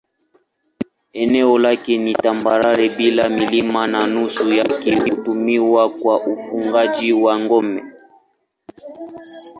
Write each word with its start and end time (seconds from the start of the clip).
Eneo 1.13 1.57
lake 1.57 1.97
ni 1.97 2.13
tambarare 2.15 2.89
bila 2.89 3.29
milima 3.29 3.87
na 3.87 4.07
nusu 4.07 4.53
yake 4.53 4.95
hutumiwa 4.99 5.85
kwa 5.99 6.15
ufugaji 6.31 7.09
wa 7.23 7.33
ng'ombe. 7.43 7.81